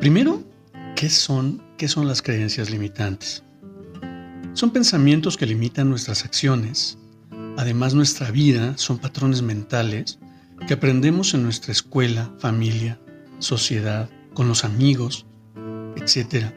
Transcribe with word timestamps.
Primero, 0.00 0.44
¿qué 0.94 1.10
son, 1.10 1.60
¿qué 1.76 1.88
son 1.88 2.06
las 2.06 2.22
creencias 2.22 2.70
limitantes? 2.70 3.42
Son 4.52 4.70
pensamientos 4.70 5.36
que 5.36 5.44
limitan 5.44 5.90
nuestras 5.90 6.24
acciones. 6.24 6.98
Además, 7.56 7.94
nuestra 7.94 8.30
vida 8.30 8.78
son 8.78 8.98
patrones 8.98 9.42
mentales 9.42 10.20
que 10.68 10.74
aprendemos 10.74 11.34
en 11.34 11.42
nuestra 11.42 11.72
escuela, 11.72 12.32
familia, 12.38 13.00
sociedad, 13.40 14.08
con 14.34 14.46
los 14.46 14.64
amigos, 14.64 15.26
etc. 15.96 16.52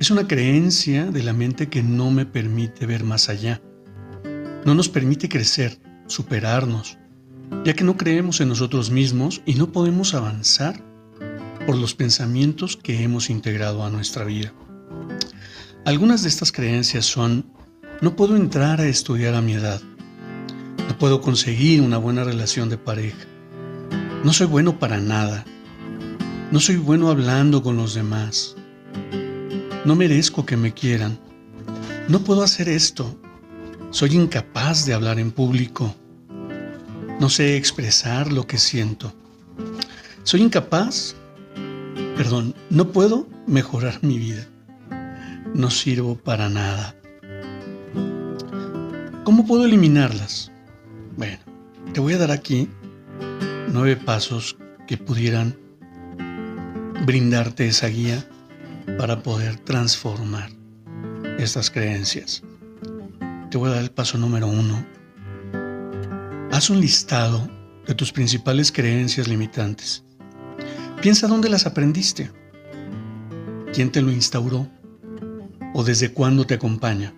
Es 0.00 0.10
una 0.10 0.26
creencia 0.26 1.06
de 1.06 1.22
la 1.22 1.32
mente 1.32 1.68
que 1.68 1.84
no 1.84 2.10
me 2.10 2.26
permite 2.26 2.84
ver 2.84 3.04
más 3.04 3.28
allá. 3.28 3.62
No 4.64 4.74
nos 4.74 4.88
permite 4.88 5.28
crecer, 5.28 5.78
superarnos, 6.08 6.98
ya 7.64 7.74
que 7.74 7.84
no 7.84 7.96
creemos 7.96 8.40
en 8.40 8.48
nosotros 8.48 8.90
mismos 8.90 9.40
y 9.46 9.54
no 9.54 9.70
podemos 9.70 10.14
avanzar 10.14 10.91
por 11.66 11.76
los 11.76 11.94
pensamientos 11.94 12.76
que 12.76 13.02
hemos 13.02 13.30
integrado 13.30 13.84
a 13.84 13.90
nuestra 13.90 14.24
vida. 14.24 14.52
Algunas 15.84 16.22
de 16.22 16.28
estas 16.28 16.52
creencias 16.52 17.04
son, 17.04 17.46
no 18.00 18.16
puedo 18.16 18.36
entrar 18.36 18.80
a 18.80 18.86
estudiar 18.86 19.34
a 19.34 19.42
mi 19.42 19.54
edad, 19.54 19.80
no 20.88 20.98
puedo 20.98 21.20
conseguir 21.20 21.80
una 21.82 21.98
buena 21.98 22.24
relación 22.24 22.68
de 22.68 22.78
pareja, 22.78 23.26
no 24.24 24.32
soy 24.32 24.46
bueno 24.46 24.78
para 24.78 24.98
nada, 24.98 25.44
no 26.50 26.60
soy 26.60 26.76
bueno 26.76 27.10
hablando 27.10 27.62
con 27.62 27.76
los 27.76 27.94
demás, 27.94 28.56
no 29.84 29.94
merezco 29.96 30.46
que 30.46 30.56
me 30.56 30.72
quieran, 30.72 31.18
no 32.08 32.20
puedo 32.20 32.42
hacer 32.42 32.68
esto, 32.68 33.18
soy 33.90 34.14
incapaz 34.16 34.84
de 34.86 34.94
hablar 34.94 35.18
en 35.18 35.32
público, 35.32 35.94
no 37.20 37.28
sé 37.28 37.56
expresar 37.56 38.32
lo 38.32 38.46
que 38.46 38.58
siento, 38.58 39.12
soy 40.24 40.42
incapaz 40.42 41.16
Perdón, 42.16 42.54
no 42.68 42.92
puedo 42.92 43.26
mejorar 43.46 43.98
mi 44.02 44.18
vida. 44.18 44.46
No 45.54 45.70
sirvo 45.70 46.16
para 46.16 46.48
nada. 46.50 46.94
¿Cómo 49.24 49.46
puedo 49.46 49.64
eliminarlas? 49.64 50.52
Bueno, 51.16 51.38
te 51.92 52.00
voy 52.00 52.12
a 52.12 52.18
dar 52.18 52.30
aquí 52.30 52.68
nueve 53.72 53.96
pasos 53.96 54.56
que 54.86 54.98
pudieran 54.98 55.56
brindarte 57.06 57.66
esa 57.66 57.88
guía 57.88 58.28
para 58.98 59.22
poder 59.22 59.56
transformar 59.56 60.50
estas 61.38 61.70
creencias. 61.70 62.42
Te 63.50 63.56
voy 63.56 63.70
a 63.70 63.74
dar 63.74 63.82
el 63.82 63.90
paso 63.90 64.18
número 64.18 64.48
uno. 64.48 64.84
Haz 66.50 66.68
un 66.68 66.80
listado 66.80 67.48
de 67.86 67.94
tus 67.94 68.12
principales 68.12 68.70
creencias 68.70 69.28
limitantes 69.28 70.04
Piensa 71.02 71.26
dónde 71.26 71.48
las 71.48 71.66
aprendiste, 71.66 72.30
quién 73.74 73.90
te 73.90 74.00
lo 74.00 74.12
instauró 74.12 74.70
o 75.74 75.82
desde 75.82 76.12
cuándo 76.12 76.44
te 76.44 76.54
acompaña. 76.54 77.12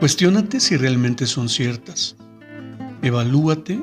Cuestiónate 0.00 0.58
si 0.58 0.76
realmente 0.76 1.26
son 1.26 1.48
ciertas. 1.48 2.16
Evalúate 3.02 3.80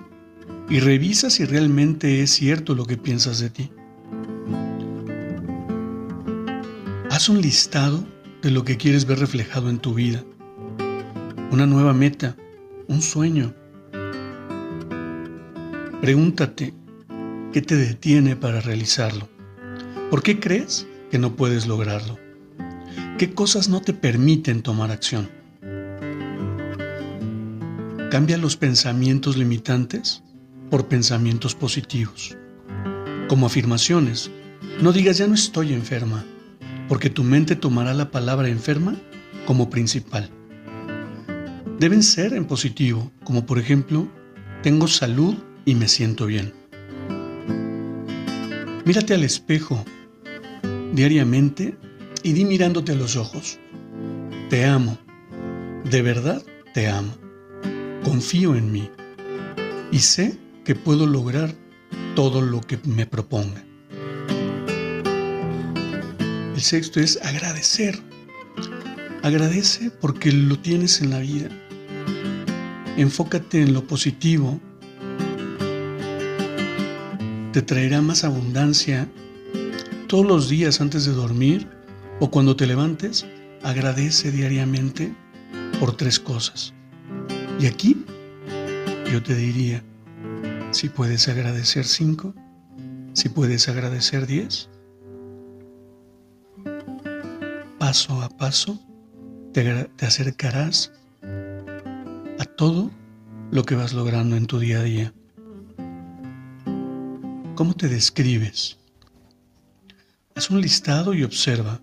y 0.67 0.81
revisa 0.81 1.29
si 1.29 1.45
realmente 1.45 2.21
es 2.21 2.31
cierto 2.31 2.75
lo 2.75 2.85
que 2.85 2.97
piensas 2.97 3.39
de 3.39 3.51
ti. 3.51 3.71
Haz 7.09 7.29
un 7.29 7.39
listado 7.41 8.05
de 8.41 8.51
lo 8.51 8.65
que 8.65 8.75
quieres 8.75 9.05
ver 9.05 9.19
reflejado 9.19 9.69
en 9.69 9.79
tu 9.79 9.93
vida. 9.93 10.25
Una 11.51 11.65
nueva 11.65 11.93
meta, 11.93 12.35
un 12.89 13.01
sueño. 13.01 13.53
Pregúntate, 16.01 16.73
¿Qué 17.53 17.61
te 17.61 17.77
detiene 17.77 18.35
para 18.35 18.59
realizarlo? 18.59 19.29
¿Por 20.09 20.21
qué 20.21 20.39
crees 20.39 20.85
que 21.09 21.17
no 21.17 21.35
puedes 21.37 21.65
lograrlo? 21.65 22.19
¿Qué 23.17 23.33
cosas 23.33 23.69
no 23.69 23.81
te 23.81 23.93
permiten 23.93 24.61
tomar 24.61 24.91
acción? 24.91 25.29
Cambia 28.11 28.37
los 28.37 28.57
pensamientos 28.57 29.37
limitantes 29.37 30.23
por 30.69 30.87
pensamientos 30.87 31.55
positivos. 31.55 32.37
Como 33.29 33.45
afirmaciones, 33.45 34.29
no 34.81 34.91
digas 34.91 35.17
ya 35.17 35.27
no 35.27 35.33
estoy 35.33 35.71
enferma, 35.73 36.25
porque 36.89 37.09
tu 37.09 37.23
mente 37.23 37.55
tomará 37.55 37.93
la 37.93 38.11
palabra 38.11 38.49
enferma 38.49 38.95
como 39.45 39.69
principal. 39.69 40.29
Deben 41.79 42.03
ser 42.03 42.33
en 42.33 42.45
positivo, 42.45 43.09
como 43.23 43.45
por 43.45 43.57
ejemplo, 43.57 44.07
tengo 44.63 44.87
salud 44.87 45.35
y 45.63 45.75
me 45.75 45.87
siento 45.87 46.25
bien. 46.25 46.66
Mírate 48.87 49.13
al 49.13 49.25
espejo 49.25 49.83
diariamente 50.93 51.77
y 52.23 52.31
di 52.31 52.45
mirándote 52.45 52.93
a 52.93 52.95
los 52.95 53.17
ojos, 53.17 53.59
te 54.49 54.63
amo, 54.63 54.97
de 55.83 56.01
verdad 56.01 56.41
te 56.73 56.87
amo, 56.87 57.13
confío 58.05 58.55
en 58.55 58.71
mí 58.71 58.89
y 59.91 59.99
sé 59.99 60.39
que 60.63 60.73
puedo 60.73 61.05
lograr 61.05 61.53
todo 62.15 62.41
lo 62.41 62.61
que 62.61 62.79
me 62.85 63.05
proponga. 63.05 63.61
El 66.55 66.61
sexto 66.61 67.01
es 67.01 67.19
agradecer. 67.23 67.99
Agradece 69.21 69.91
porque 69.91 70.31
lo 70.31 70.57
tienes 70.59 71.01
en 71.01 71.09
la 71.09 71.19
vida. 71.19 71.49
Enfócate 72.95 73.63
en 73.63 73.73
lo 73.73 73.85
positivo 73.85 74.61
te 77.57 77.63
traerá 77.63 78.03
más 78.03 78.23
abundancia 78.23 79.09
todos 80.07 80.23
los 80.23 80.47
días 80.47 80.79
antes 80.79 81.05
de 81.05 81.13
dormir 81.13 81.67
o 82.19 82.29
cuando 82.29 82.55
te 82.55 82.67
levantes, 82.67 83.25
agradece 83.63 84.31
diariamente 84.31 85.11
por 85.79 85.97
tres 85.97 86.19
cosas. 86.19 86.75
Y 87.59 87.65
aquí 87.65 88.05
yo 89.11 89.23
te 89.23 89.33
diría, 89.33 89.83
si 90.69 90.87
puedes 90.87 91.27
agradecer 91.29 91.85
cinco, 91.85 92.35
si 93.13 93.27
puedes 93.27 93.67
agradecer 93.67 94.27
diez, 94.27 94.69
paso 97.79 98.21
a 98.21 98.29
paso 98.29 98.79
te, 99.51 99.63
te 99.95 100.05
acercarás 100.05 100.93
a 102.37 102.45
todo 102.55 102.91
lo 103.49 103.63
que 103.63 103.73
vas 103.73 103.93
logrando 103.93 104.35
en 104.35 104.45
tu 104.45 104.59
día 104.59 104.81
a 104.81 104.83
día. 104.83 105.13
¿Cómo 107.57 107.73
te 107.73 107.87
describes? 107.87 108.77
Haz 110.35 110.51
un 110.51 110.61
listado 110.61 111.15
y 111.15 111.23
observa. 111.23 111.81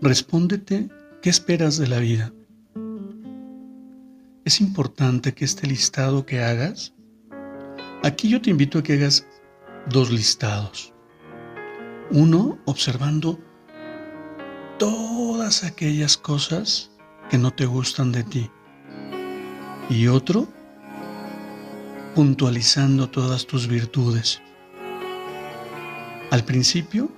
Respóndete 0.00 0.88
qué 1.20 1.30
esperas 1.30 1.78
de 1.78 1.88
la 1.88 1.98
vida. 1.98 2.32
Es 4.44 4.60
importante 4.60 5.34
que 5.34 5.44
este 5.44 5.66
listado 5.66 6.24
que 6.24 6.44
hagas, 6.44 6.94
aquí 8.04 8.28
yo 8.28 8.40
te 8.40 8.50
invito 8.50 8.78
a 8.78 8.84
que 8.84 8.92
hagas 8.92 9.26
dos 9.90 10.12
listados. 10.12 10.94
Uno, 12.12 12.56
observando 12.66 13.40
todas 14.78 15.64
aquellas 15.64 16.16
cosas 16.16 16.92
que 17.28 17.36
no 17.36 17.52
te 17.52 17.66
gustan 17.66 18.12
de 18.12 18.22
ti. 18.22 18.48
Y 19.90 20.06
otro, 20.06 20.46
puntualizando 22.14 23.08
todas 23.08 23.46
tus 23.46 23.68
virtudes. 23.68 24.40
Al 26.30 26.44
principio, 26.44 27.10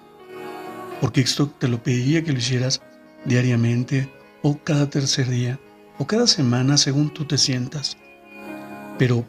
porque 1.00 1.20
esto 1.20 1.48
te 1.48 1.68
lo 1.68 1.82
pediría 1.82 2.22
que 2.22 2.32
lo 2.32 2.38
hicieras 2.38 2.82
diariamente 3.24 4.12
o 4.42 4.58
cada 4.58 4.88
tercer 4.88 5.28
día 5.28 5.58
o 5.98 6.06
cada 6.06 6.26
semana 6.26 6.76
según 6.76 7.12
tú 7.12 7.24
te 7.24 7.38
sientas. 7.38 7.96
Pero 8.98 9.24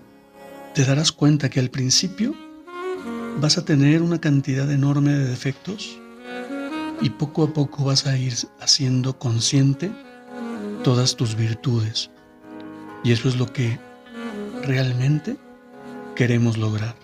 te 0.74 0.86
darás 0.86 1.12
cuenta 1.12 1.50
que 1.50 1.60
al 1.60 1.70
principio 1.70 2.34
vas 3.40 3.58
a 3.58 3.66
tener 3.66 4.02
una 4.02 4.20
cantidad 4.22 4.70
enorme 4.72 5.12
de 5.12 5.26
defectos 5.26 5.98
y 7.02 7.10
poco 7.10 7.44
a 7.44 7.54
poco 7.54 7.86
vas 7.86 8.06
a 8.06 8.18
ir 8.18 8.34
haciendo 8.60 9.18
consciente 9.18 9.92
todas 10.84 11.16
tus 11.16 11.36
virtudes. 11.36 12.12
Y 13.04 13.12
eso 13.12 13.28
es 13.28 13.36
lo 13.36 13.52
que 13.52 13.80
realmente 14.64 15.38
queremos 16.16 16.58
lograr. 16.58 16.96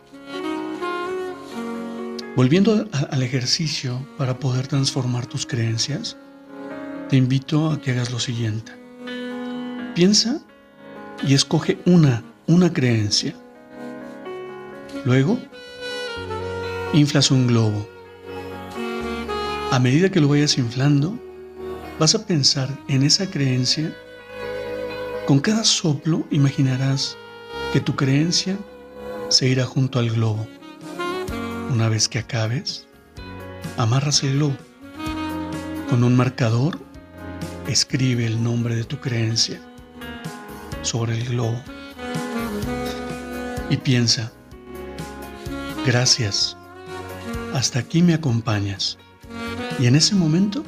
Volviendo 2.35 2.87
al 2.91 3.23
ejercicio 3.23 4.05
para 4.17 4.37
poder 4.37 4.67
transformar 4.67 5.25
tus 5.25 5.45
creencias, 5.45 6.17
te 7.09 7.15
invito 7.15 7.71
a 7.71 7.81
que 7.81 7.91
hagas 7.91 8.11
lo 8.11 8.19
siguiente. 8.19 8.71
Piensa 9.95 10.41
y 11.25 11.33
escoge 11.33 11.79
una, 11.85 12.23
una 12.45 12.71
creencia. 12.71 13.33
Luego, 15.03 15.39
inflas 16.93 17.31
un 17.31 17.47
globo. 17.47 17.87
A 19.71 19.79
medida 19.79 20.09
que 20.09 20.21
lo 20.21 20.27
vayas 20.27 20.57
inflando, 20.57 21.17
vas 21.99 22.13
a 22.13 22.25
pensar 22.25 22.69
en 22.87 23.03
esa 23.03 23.29
creencia. 23.29 23.95
Con 25.25 25.39
cada 25.39 25.63
soplo 25.63 26.27
imaginarás 26.29 27.17
que 27.73 27.79
tu 27.79 27.95
creencia 27.95 28.57
se 29.29 29.47
irá 29.47 29.65
junto 29.65 29.99
al 29.99 30.09
globo. 30.09 30.47
Una 31.71 31.89
vez 31.89 32.07
que 32.07 32.19
acabes, 32.19 32.87
amarras 33.77 34.23
el 34.23 34.33
globo. 34.33 34.57
Con 35.89 36.03
un 36.03 36.15
marcador, 36.15 36.79
escribe 37.67 38.25
el 38.25 38.43
nombre 38.43 38.75
de 38.75 38.83
tu 38.83 38.99
creencia 38.99 39.59
sobre 40.81 41.17
el 41.17 41.25
globo. 41.29 41.61
Y 43.69 43.77
piensa, 43.77 44.31
gracias, 45.85 46.55
hasta 47.53 47.79
aquí 47.79 48.01
me 48.01 48.13
acompañas. 48.13 48.97
Y 49.79 49.87
en 49.87 49.95
ese 49.95 50.15
momento, 50.15 50.63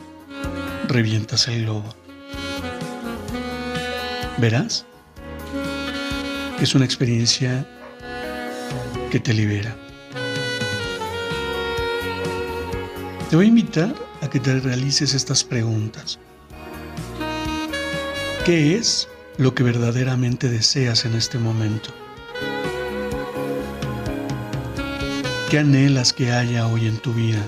revientas 0.87 1.47
el 1.47 1.63
globo. 1.63 1.95
Verás 4.37 4.85
es 6.61 6.75
una 6.75 6.83
experiencia 6.83 7.65
que 9.09 9.19
te 9.19 9.33
libera. 9.33 9.75
Te 13.29 13.35
voy 13.35 13.45
a 13.45 13.49
invitar 13.49 13.95
a 14.21 14.29
que 14.29 14.39
te 14.39 14.59
realices 14.59 15.13
estas 15.13 15.43
preguntas. 15.43 16.19
¿Qué 18.45 18.75
es 18.75 19.07
lo 19.37 19.53
que 19.53 19.63
verdaderamente 19.63 20.49
deseas 20.49 21.05
en 21.05 21.15
este 21.15 21.37
momento? 21.37 21.89
¿Qué 25.49 25.59
anhelas 25.59 26.13
que 26.13 26.31
haya 26.31 26.67
hoy 26.67 26.87
en 26.87 26.97
tu 26.97 27.13
vida? 27.13 27.43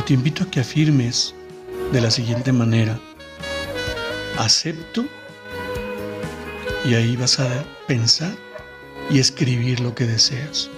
Y 0.00 0.02
te 0.04 0.14
invito 0.14 0.44
a 0.44 0.50
que 0.50 0.60
afirmes 0.60 1.34
de 1.92 2.00
la 2.00 2.10
siguiente 2.10 2.52
manera. 2.52 2.98
Acepto 4.38 5.04
y 6.84 6.94
ahí 6.94 7.16
vas 7.16 7.40
a 7.40 7.48
pensar 7.86 8.34
y 9.10 9.18
escribir 9.18 9.80
lo 9.80 9.94
que 9.94 10.06
deseas. 10.06 10.70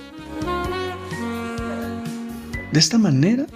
De 2.72 2.78
esta 2.78 2.98
manera, 2.98 3.46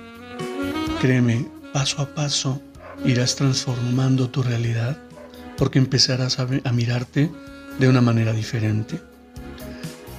créeme, 1.01 1.47
paso 1.73 2.03
a 2.03 2.15
paso 2.15 2.61
irás 3.05 3.37
transformando 3.37 4.29
tu 4.29 4.43
realidad 4.43 4.99
porque 5.57 5.79
empezarás 5.79 6.39
a, 6.39 6.47
mirarte 6.73 7.31
de 7.79 7.89
una 7.89 8.01
manera 8.01 8.33
diferente. 8.33 9.01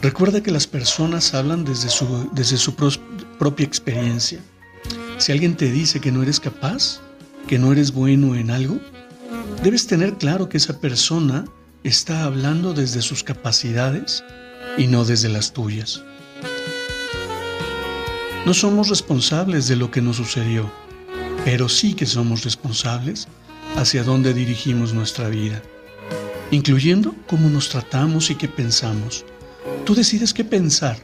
Recuerda 0.01 0.41
que 0.41 0.51
las 0.51 0.67
personas 0.67 1.33
hablan 1.33 1.63
desde 1.63 1.89
su, 1.89 2.29
desde 2.33 2.57
su 2.57 2.75
propia 2.75 3.65
experiencia. 3.65 4.39
Si 5.17 5.31
alguien 5.31 5.55
te 5.55 5.71
dice 5.71 5.99
que 5.99 6.11
no 6.11 6.23
eres 6.23 6.39
capaz, 6.39 6.99
que 7.47 7.59
no 7.59 7.71
eres 7.71 7.91
bueno 7.91 8.35
en 8.35 8.51
algo, 8.51 8.79
debes 9.63 9.87
tener 9.87 10.15
claro 10.17 10.49
que 10.49 10.57
esa 10.57 10.79
persona 10.79 11.45
está 11.83 12.25
hablando 12.25 12.73
desde 12.73 13.01
sus 13.01 13.23
capacidades 13.23 14.23
y 14.77 14.87
no 14.87 15.03
desde 15.03 15.29
las 15.29 15.53
tuyas. 15.53 16.03
No 18.45 18.53
somos 18.53 18.89
responsables 18.89 19.67
de 19.67 19.75
lo 19.75 19.91
que 19.91 20.01
nos 20.01 20.17
sucedió, 20.17 20.71
pero 21.45 21.69
sí 21.69 21.93
que 21.93 22.05
somos 22.05 22.43
responsables 22.43 23.27
hacia 23.77 24.03
dónde 24.03 24.33
dirigimos 24.33 24.93
nuestra 24.93 25.29
vida, 25.29 25.61
incluyendo 26.51 27.15
cómo 27.27 27.49
nos 27.49 27.69
tratamos 27.69 28.29
y 28.29 28.35
qué 28.35 28.47
pensamos. 28.47 29.25
Tú 29.85 29.95
decides 29.95 30.33
qué 30.33 30.43
pensar, 30.43 30.97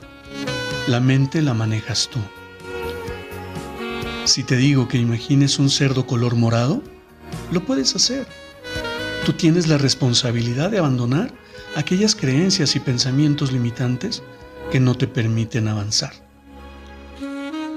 la 0.87 0.99
mente 0.99 1.41
la 1.41 1.53
manejas 1.53 2.09
tú. 2.11 2.19
Si 4.25 4.43
te 4.43 4.57
digo 4.57 4.87
que 4.87 4.97
imagines 4.97 5.57
un 5.57 5.69
cerdo 5.69 6.05
color 6.05 6.35
morado, 6.35 6.83
lo 7.51 7.63
puedes 7.65 7.95
hacer. 7.95 8.27
Tú 9.27 9.33
tienes 9.33 9.67
la 9.67 9.77
responsabilidad 9.77 10.71
de 10.71 10.77
abandonar 10.77 11.33
aquellas 11.75 12.15
creencias 12.15 12.77
y 12.77 12.79
pensamientos 12.79 13.51
limitantes 13.51 14.23
que 14.71 14.79
no 14.79 14.95
te 14.95 15.05
permiten 15.05 15.67
avanzar. 15.67 16.13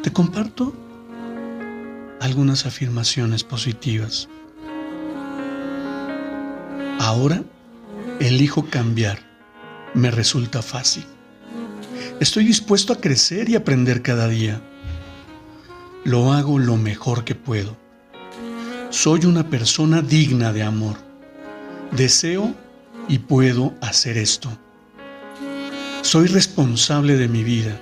Te 0.01 0.13
comparto 0.13 0.73
algunas 2.21 2.67
afirmaciones 2.67 3.43
positivas. 3.43 4.29
Ahora 7.01 7.43
elijo 8.21 8.67
cambiar. 8.67 9.19
Me 9.93 10.13
resulta 10.13 10.63
fácil. 10.63 11.05
Estoy 12.21 12.45
dispuesto 12.45 12.93
a 12.93 13.01
crecer 13.01 13.49
y 13.49 13.57
aprender 13.57 14.03
cada 14.03 14.29
día. 14.29 14.63
Lo 16.05 16.33
hago 16.33 16.61
lo 16.61 16.77
mejor 16.77 17.25
que 17.25 17.35
puedo. 17.35 17.77
Soy 18.91 19.25
una 19.25 19.51
persona 19.51 20.01
digna 20.01 20.53
de 20.53 20.63
amor. 20.63 21.10
Deseo 21.93 22.55
y 23.09 23.19
puedo 23.19 23.75
hacer 23.81 24.17
esto. 24.17 24.49
Soy 26.03 26.29
responsable 26.29 27.17
de 27.17 27.29
mi 27.29 27.43
vida. 27.43 27.77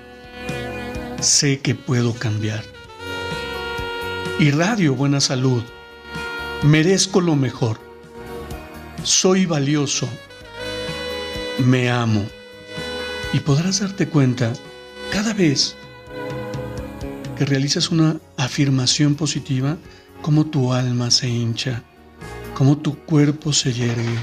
Sé 1.21 1.61
que 1.61 1.75
puedo 1.75 2.15
cambiar. 2.15 2.65
Irradio 4.41 4.95
buena 4.95 5.21
salud. 5.21 5.63
Merezco 6.63 7.21
lo 7.21 7.37
mejor. 7.37 7.79
Soy 9.03 9.47
valioso. 9.47 10.09
Me 11.65 11.91
amo. 11.91 12.25
Y 13.35 13.41
podrás 13.41 13.81
darte 13.81 14.09
cuenta 14.09 14.53
cada 15.13 15.35
vez 15.35 15.77
que 17.37 17.45
realizas 17.45 17.91
una 17.91 18.19
afirmación 18.37 19.15
positiva, 19.15 19.77
cómo 20.23 20.47
tu 20.47 20.73
alma 20.73 21.11
se 21.11 21.29
hincha, 21.29 21.85
cómo 22.59 22.77
tu 22.77 22.99
cuerpo 23.07 23.55
se 23.55 23.73
yergue, 23.73 24.19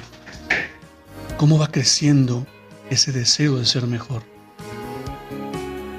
cómo 1.37 1.57
va 1.57 1.71
creciendo 1.71 2.45
ese 2.91 3.11
deseo 3.11 3.57
de 3.57 3.65
ser 3.65 3.87
mejor. 3.87 4.21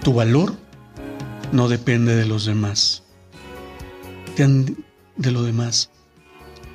Tu 0.04 0.12
valor 0.12 0.54
no 1.50 1.68
depende 1.68 2.14
de 2.14 2.26
los 2.26 2.44
demás 2.44 3.02
de 4.36 5.30
lo 5.30 5.42
demás, 5.42 5.88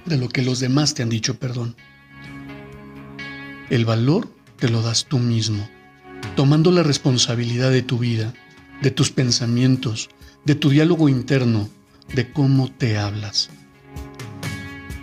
de 0.05 0.17
lo 0.17 0.29
que 0.29 0.41
los 0.41 0.59
demás 0.59 0.95
te 0.95 1.03
han 1.03 1.09
dicho, 1.09 1.38
perdón. 1.38 1.75
El 3.69 3.85
valor 3.85 4.33
te 4.57 4.67
lo 4.67 4.81
das 4.81 5.05
tú 5.05 5.19
mismo, 5.19 5.69
tomando 6.35 6.71
la 6.71 6.81
responsabilidad 6.81 7.69
de 7.69 7.83
tu 7.83 8.00
vida, 8.00 8.33
de 8.81 8.89
tus 8.89 9.12
pensamientos, 9.12 10.09
de 10.43 10.55
tu 10.55 10.69
diálogo 10.69 11.07
interno, 11.07 11.69
de 12.15 12.33
cómo 12.33 12.71
te 12.71 12.97
hablas. 12.97 13.51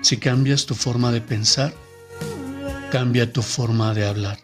Si 0.00 0.16
cambias 0.16 0.66
tu 0.66 0.74
forma 0.74 1.12
de 1.12 1.20
pensar, 1.20 1.74
cambia 2.90 3.32
tu 3.32 3.42
forma 3.42 3.92
de 3.94 4.06
hablar. 4.06 4.38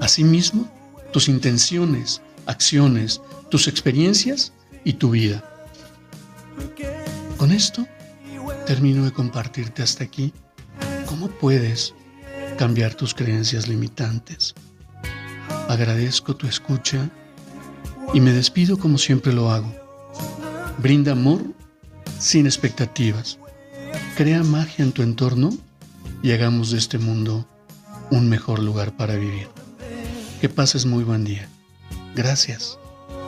Asimismo, 0.00 0.70
tus 1.12 1.28
intenciones, 1.28 2.22
acciones, 2.46 3.20
tus 3.50 3.68
experiencias 3.68 4.52
y 4.84 4.94
tu 4.94 5.10
vida. 5.10 5.42
Con 7.36 7.52
esto 7.52 7.86
termino 8.66 9.04
de 9.04 9.12
compartirte 9.12 9.82
hasta 9.82 10.04
aquí 10.04 10.32
cómo 11.06 11.28
puedes 11.28 11.94
cambiar 12.56 12.94
tus 12.94 13.14
creencias 13.14 13.68
limitantes. 13.68 14.54
Agradezco 15.68 16.36
tu 16.36 16.46
escucha 16.46 17.10
y 18.14 18.20
me 18.20 18.32
despido 18.32 18.78
como 18.78 18.98
siempre 18.98 19.32
lo 19.32 19.50
hago. 19.50 19.74
Brinda 20.78 21.12
amor 21.12 21.42
sin 22.18 22.46
expectativas. 22.46 23.38
Crea 24.16 24.42
magia 24.42 24.84
en 24.84 24.92
tu 24.92 25.02
entorno 25.02 25.56
y 26.22 26.32
hagamos 26.32 26.70
de 26.70 26.78
este 26.78 26.98
mundo 26.98 27.46
un 28.10 28.28
mejor 28.28 28.58
lugar 28.58 28.94
para 28.94 29.16
vivir. 29.16 29.48
Que 30.40 30.50
pases 30.50 30.84
muy 30.84 31.02
buen 31.02 31.24
día. 31.24 31.48
Gracias. 32.14 32.78